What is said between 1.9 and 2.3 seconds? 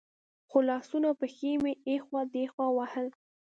اخوا